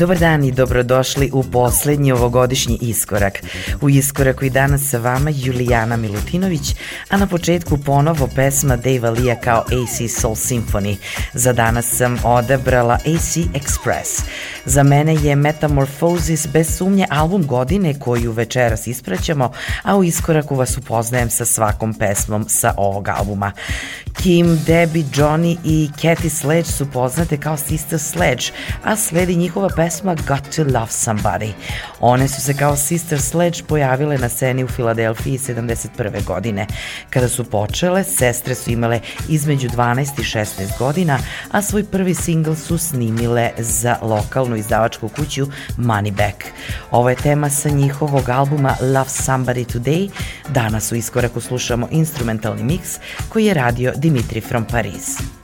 [0.00, 3.42] Dobar dan i dobrodošli u poslednji ovogodišnji iskorak.
[3.80, 6.74] U iskoraku i danas sa vama Julijana Milutinović,
[7.08, 10.96] a na početku ponovo pesma Dave Lija kao AC Soul Symphony.
[11.34, 14.22] Za danas sam odabrala AC Express.
[14.64, 20.78] Za mene je Metamorphosis bez sumnje album godine koju večeras ispraćamo, a u iskoraku vas
[20.78, 23.52] upoznajem sa svakom pesmom sa ovog albuma.
[24.22, 28.44] Kim, Debbie, Johnny i Cathy Sledge su poznate kao Sister Sledge,
[28.84, 29.89] a sledi njihova pesma
[30.28, 31.52] Got to Love Somebody.
[32.00, 36.24] One su se kao Sister Sledge pojavile na sceni u Filadelfiji 71.
[36.24, 36.66] godine.
[37.10, 41.18] Kada su počele, sestre su imale između 12 i 16 godina,
[41.50, 45.46] a svoj prvi singl su snimile za lokalnu izdavačku kuću
[45.76, 46.44] Moneyback.
[46.90, 50.10] Ovo je tema sa njihovog albuma Love Somebody Today.
[50.48, 52.98] Danas u iskoraku slušamo instrumentalni miks
[53.28, 55.39] koji je radio Dimitri from Paris.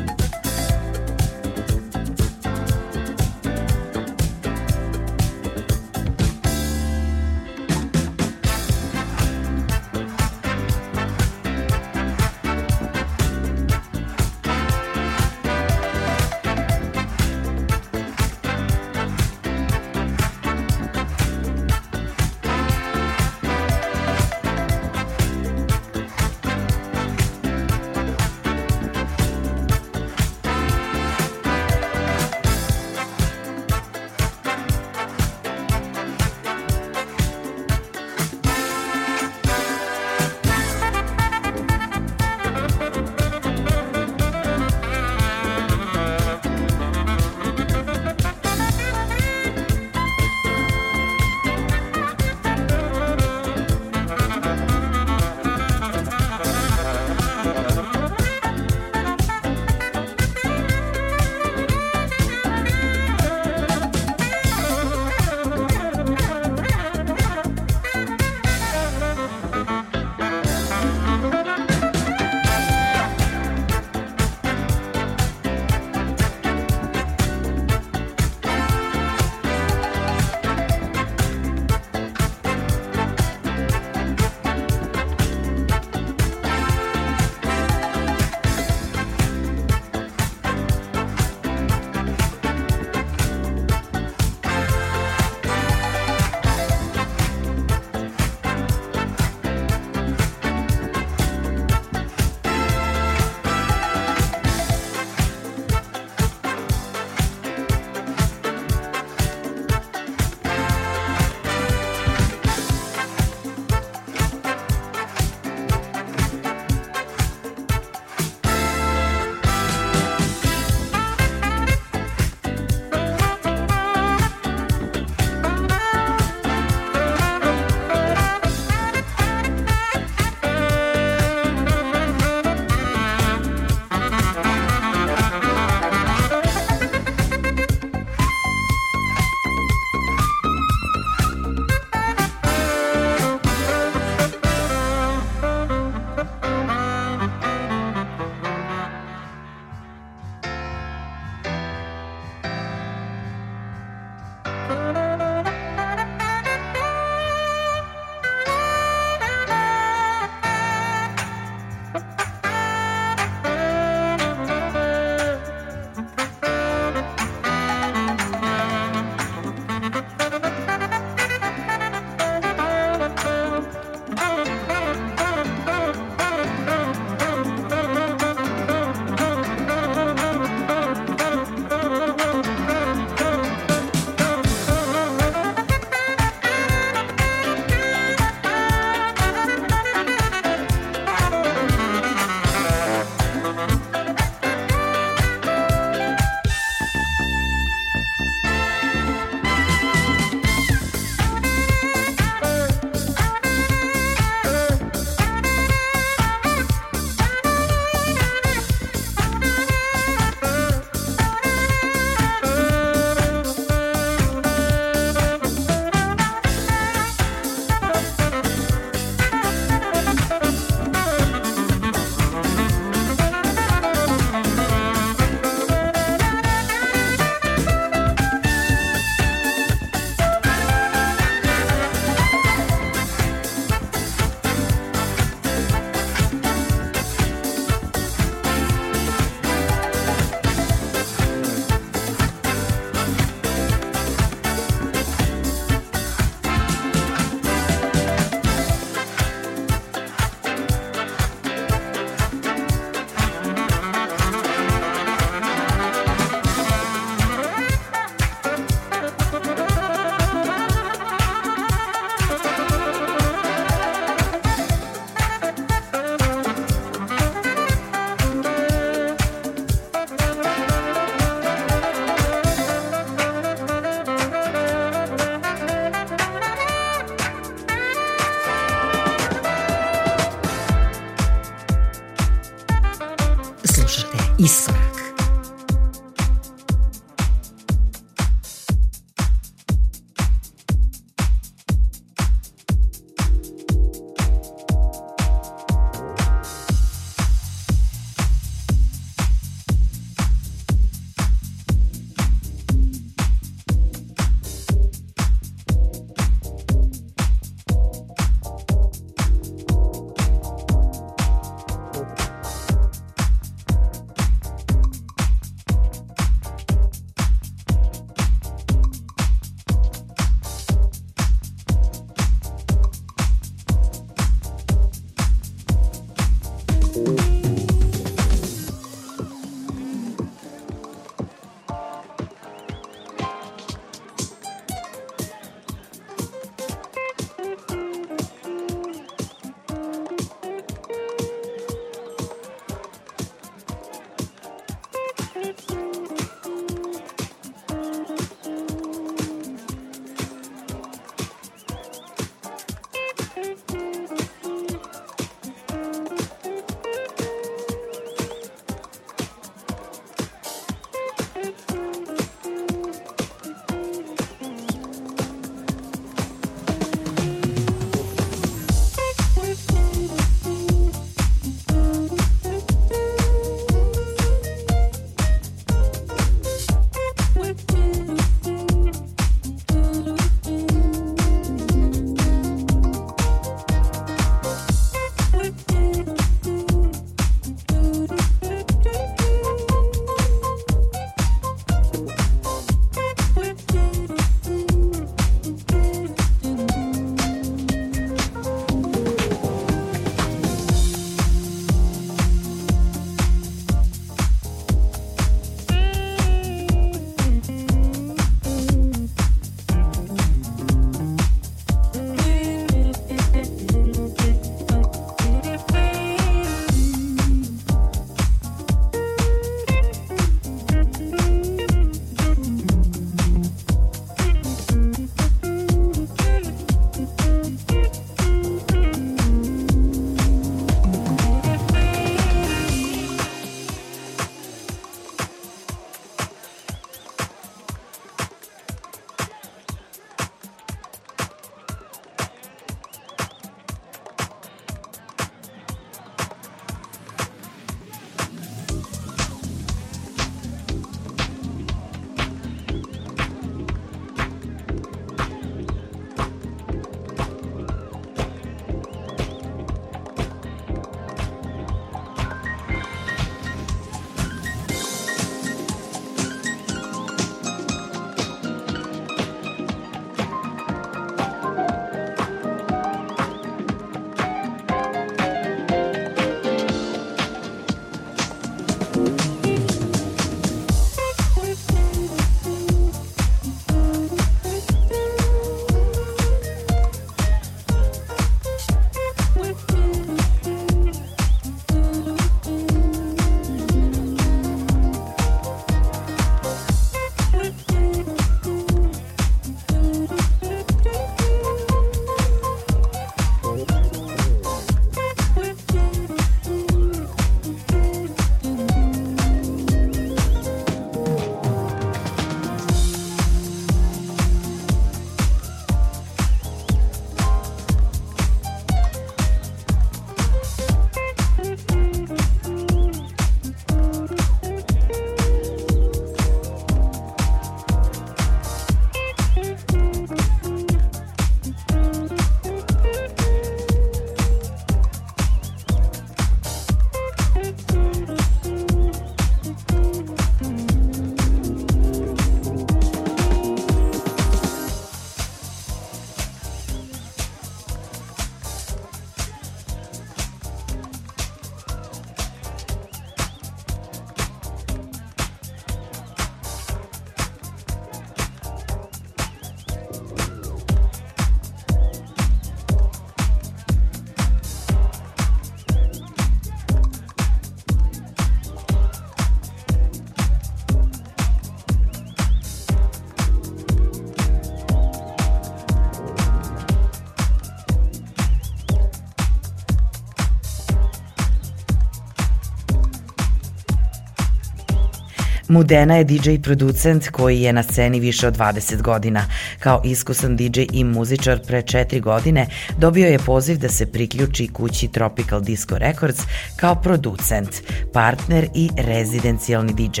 [585.50, 589.24] Mudena je DJ producent koji je na sceni više od 20 godina.
[589.58, 592.46] Kao iskusan DJ i muzičar pre četiri godine
[592.78, 596.22] dobio je poziv da se priključi kući Tropical Disco Records
[596.56, 597.48] kao producent,
[597.92, 600.00] partner i rezidencijalni DJ.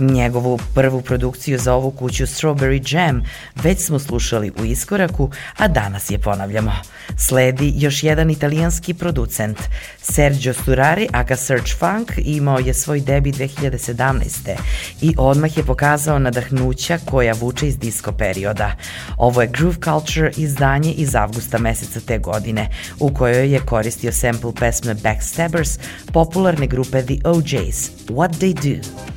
[0.00, 3.22] Njegovu prvu produkciju za ovu kuću Strawberry Jam
[3.62, 6.72] već smo slušali u iskoraku, a danas je ponavljamo.
[7.16, 9.58] Sledi još jedan italijanski producent.
[10.02, 14.56] Sergio Sturari, aka Search Funk, imao je svoj debi 2017
[15.00, 18.76] i odmah je pokazao nadahnuća koja vuče iz disco perioda.
[19.16, 24.52] Ovo je Groove Culture izdanje iz avgusta meseca te godine, u kojoj je koristio sample
[24.60, 25.78] pesme Backstabbers
[26.12, 29.09] popularne grupe The OJs, What They Do.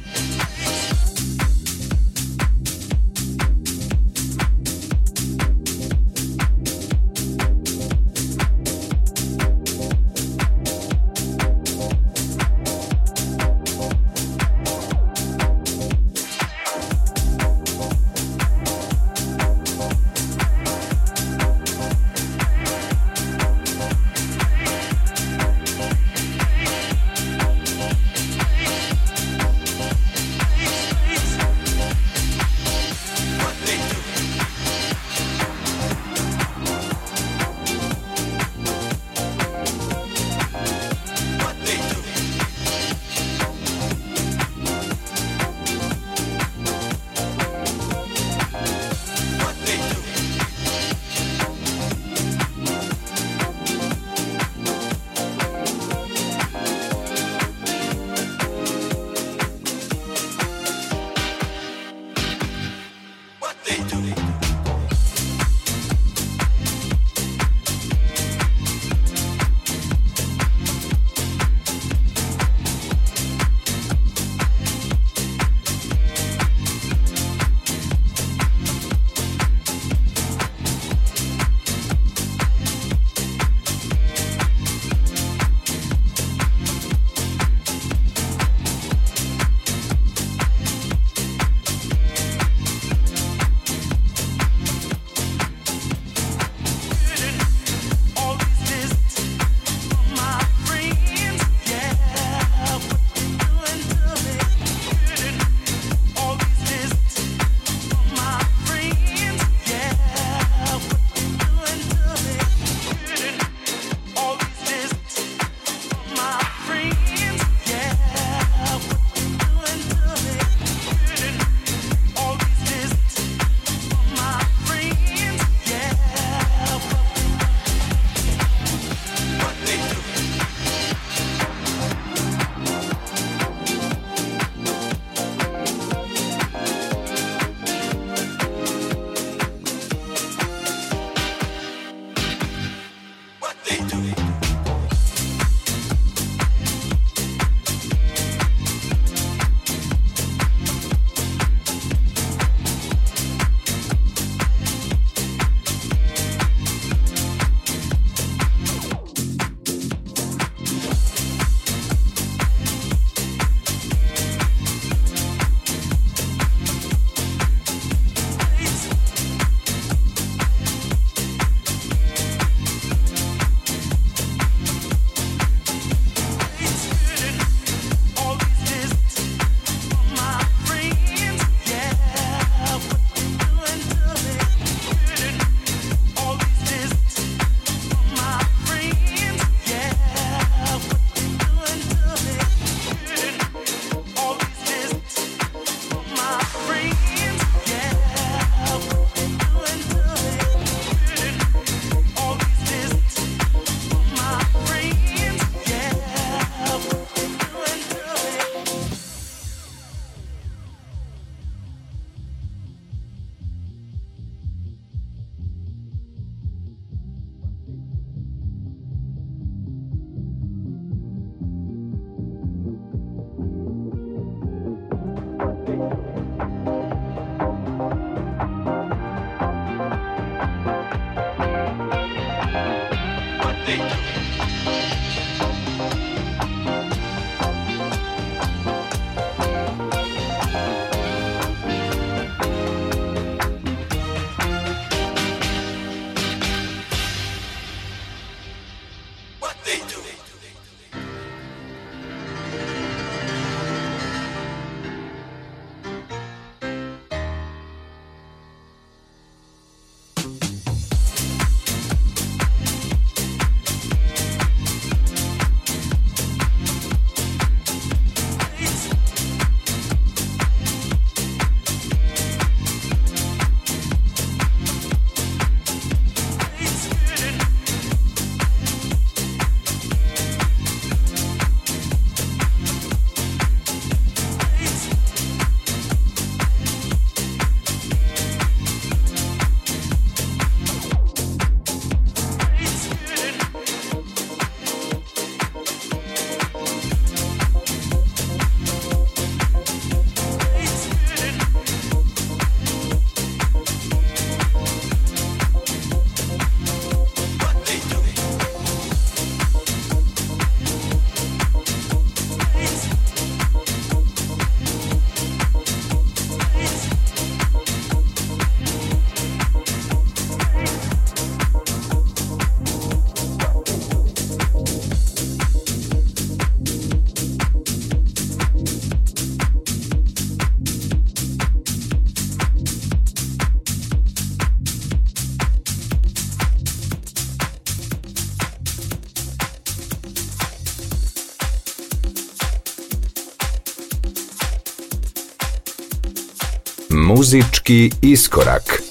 [347.33, 348.82] Muzički iskorak.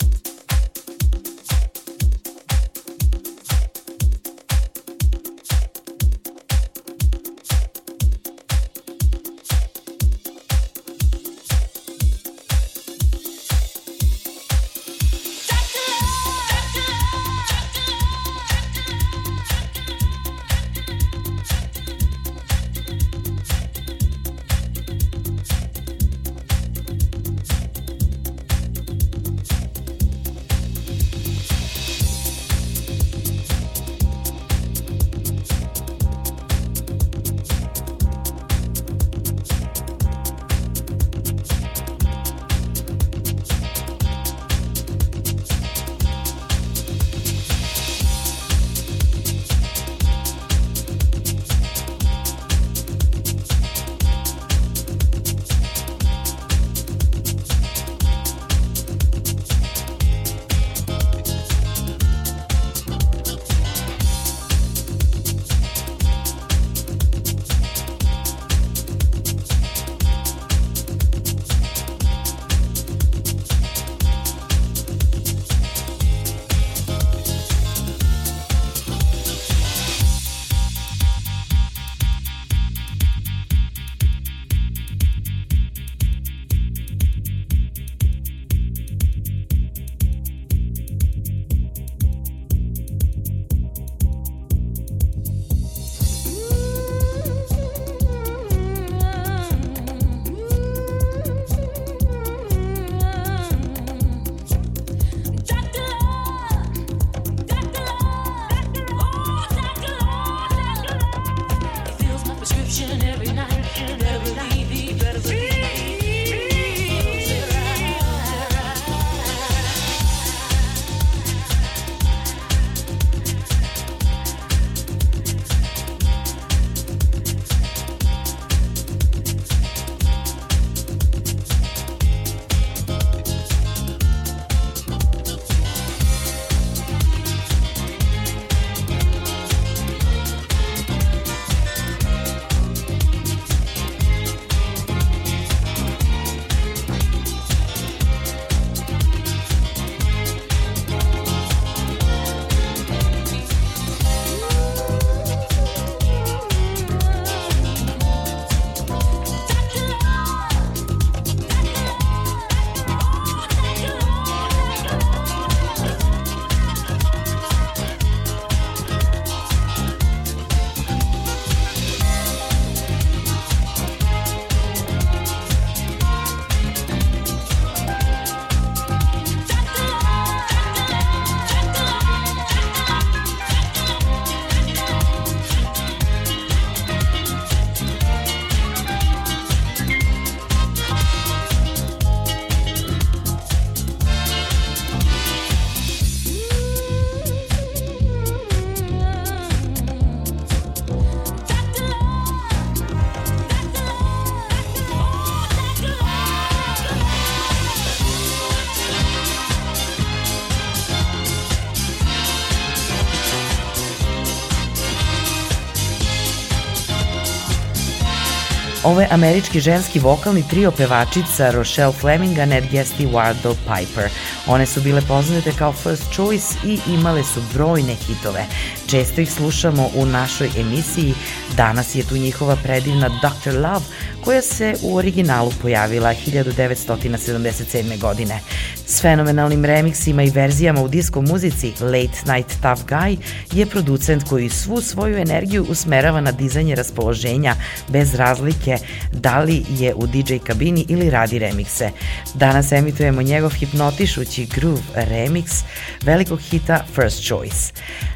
[218.84, 224.10] Ovo je američki ženski vokalni trio pevačica Rochelle Fleming, Annette Guest i Wardle Piper.
[224.46, 228.46] One su bile poznate kao First Choice i imale su brojne hitove.
[228.86, 231.14] Često ih slušamo u našoj emisiji.
[231.56, 233.54] Danas je tu njihova predivna Dr.
[233.54, 233.84] Love
[234.24, 237.98] koja se u originalu pojavila 1977.
[237.98, 238.40] godine.
[238.86, 243.16] S fenomenalnim remiksima i verzijama u disko muzici Late Night Tough Guy
[243.52, 247.54] je producent koji svu svoju energiju usmerava na dizanje raspoloženja
[247.88, 248.78] bez razlike
[249.12, 251.90] da li je u DJ kabini ili radi remikse.
[252.34, 255.62] Danas emitujemo njegov hipnotišući groove remix
[256.02, 257.72] velikog hita First Choice.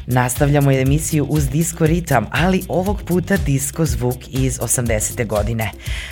[0.07, 5.27] Nastavljamo emisiju uz disco ritam, ali ovog puta disco zvuk iz 80.
[5.27, 5.71] godine.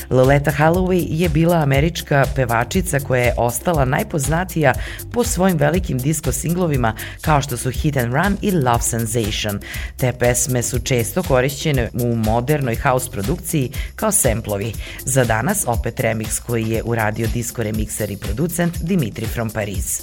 [0.10, 4.74] Loleta Holloway je bila američka pevačica koja je ostala najpoznatija
[5.13, 9.60] po svojim velikim disco singlovima kao što su Hit and Run i Love Sensation.
[9.98, 14.74] Te pesme su često korišćene u modernoj house produkciji kao semplovi.
[15.06, 20.02] Za danas opet remix koji je uradio disco remixer i producent Dimitri from Paris.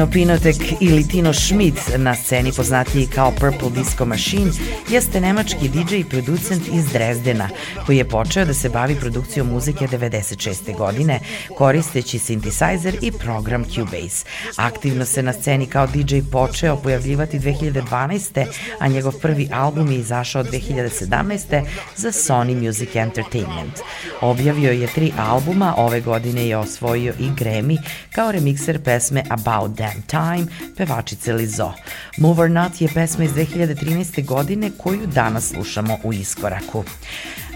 [0.00, 4.50] Tino Pinotek ili Tino Schmidt, na sceni poznatiji kao Purple Disco Machine,
[4.88, 7.48] jeste nemački DJ i producent iz Drezdena,
[7.86, 10.76] koji je počeo da se bavi produkcijom muzike 96.
[10.76, 11.20] godine,
[11.56, 14.24] koristeći synthesizer i program Cubase.
[14.56, 18.46] Aktivno se na sceni kao DJ počeo pojavljivati 2012.
[18.78, 21.64] a njegov prvi album je izašao 2017.
[21.96, 23.78] za Sony Music Entertainment.
[24.20, 27.78] Objavio je tri albuma, ove godine je osvojio i Grammy
[28.12, 31.72] kao remikser pesme About Damn Time pevačice Lizo.
[32.18, 34.26] Move or Not je pesma iz 2013.
[34.26, 36.84] godine koju danas slušamo u iskoraku.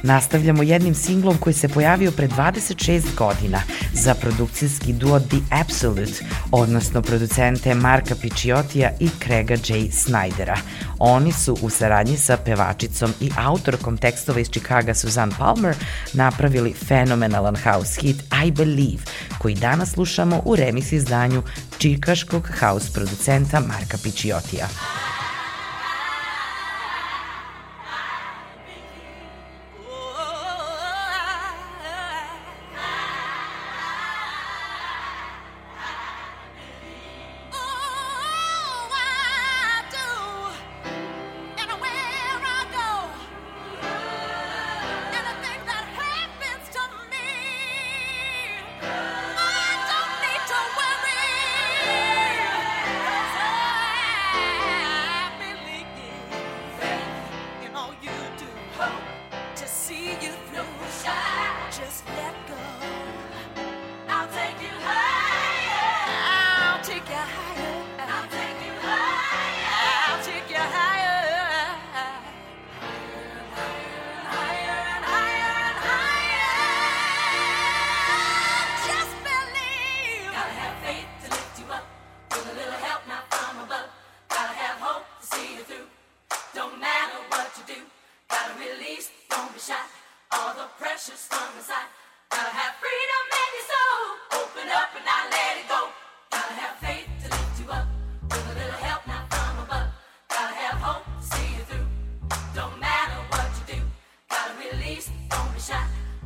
[0.05, 7.03] Nastavljamo jednim singlom koji se pojavio pre 26 godina za produkcijski duo The Absolute, odnosno
[7.03, 9.75] producente Marka Picciotija i Craiga J.
[9.91, 10.57] Snydera.
[10.99, 15.77] Oni su u saradnji sa pevačicom i autorkom tekstova iz Chicaga Suzanne Palmer
[16.13, 19.03] napravili fenomenalan house hit I Believe,
[19.39, 21.43] koji danas slušamo u remix izdanju
[21.79, 24.69] čikaškog house producenta Marka Picciotija.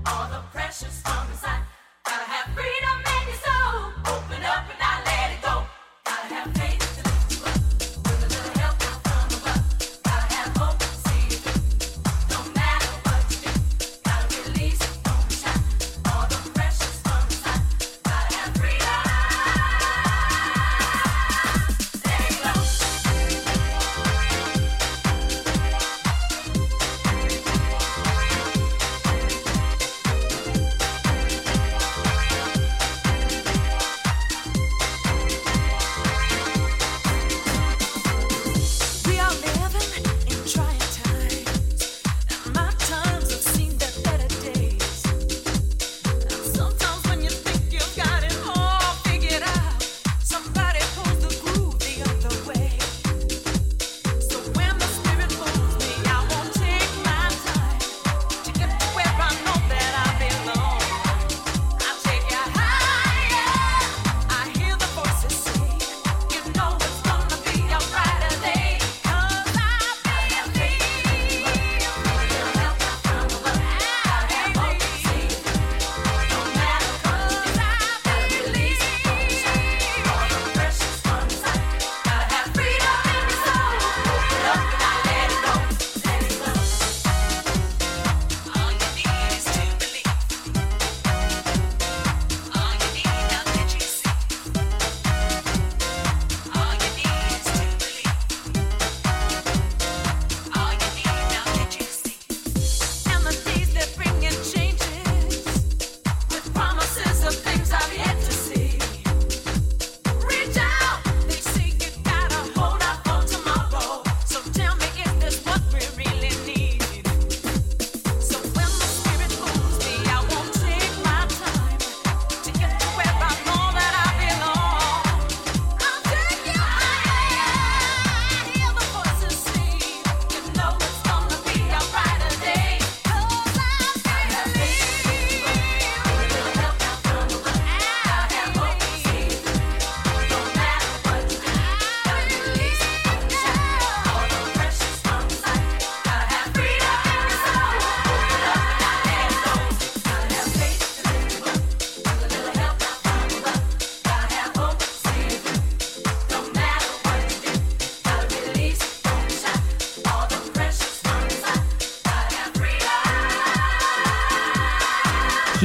[0.07, 1.63] All the pressures from inside.
[2.05, 3.98] Gotta have freedom in your soul.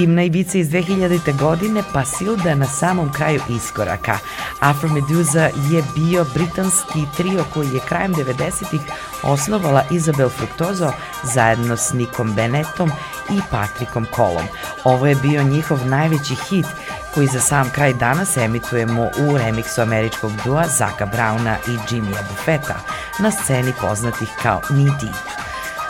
[0.03, 1.37] Himna Ibiza iz 2000.
[1.39, 4.17] godine pa Silda na samom kraju iskoraka.
[4.59, 8.81] Afro Medusa je bio britanski trio koji je krajem 90-ih
[9.23, 10.91] osnovala Isabel Fructozo
[11.23, 12.91] zajedno s Nikom Bennettom
[13.29, 14.45] i Patrikom Kolom.
[14.83, 16.67] Ovo je bio njihov najveći hit
[17.13, 22.75] koji za sam kraj danas emitujemo u remiksu američkog dua Zaka Brauna i Jimmya Buffetta
[23.19, 25.42] na sceni poznatih kao Knee Deep.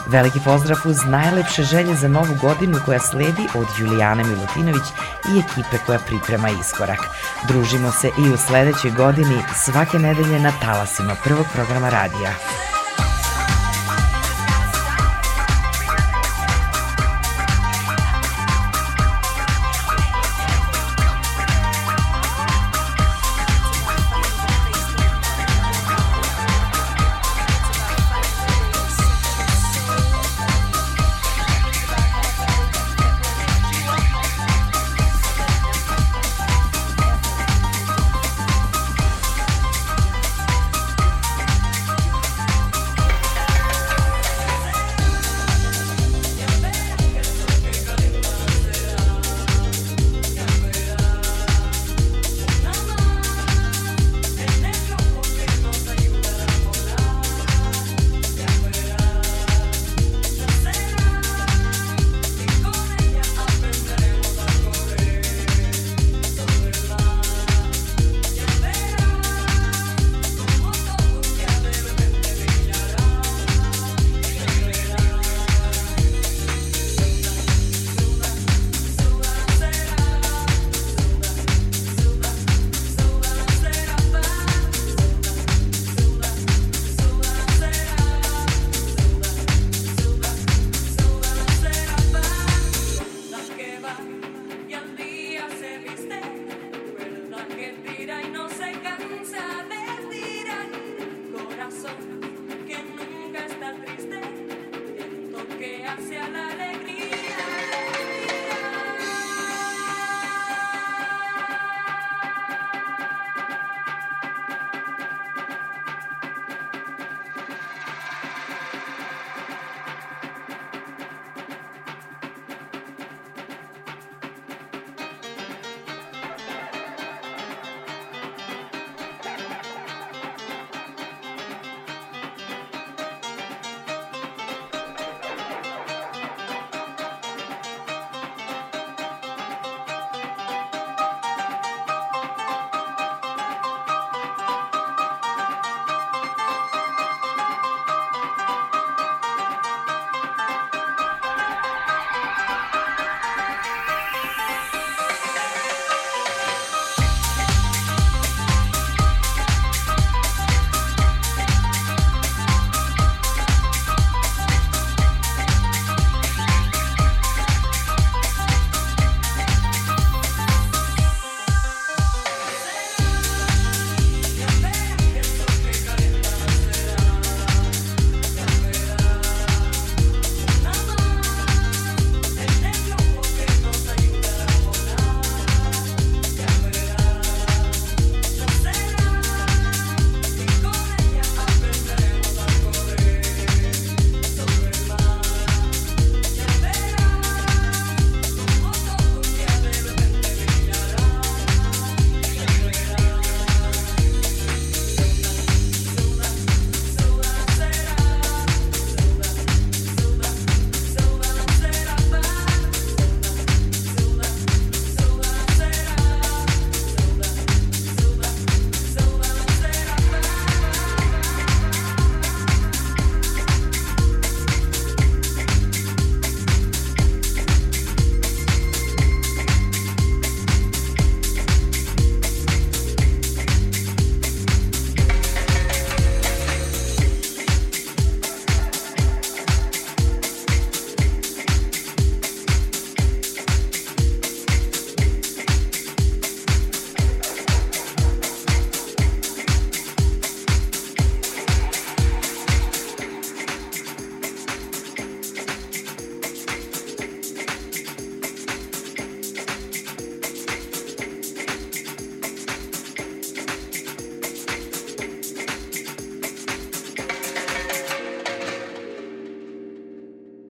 [0.08, 4.88] Veliki pozdrav uz najlepše želje za novu godinu koja sledi od Julijane Milutinović
[5.36, 7.00] i ekipe koja priprema iskorak.
[7.48, 12.34] Družimo se i u sledećoj godini svake nedelje na talasima prvog programa radija.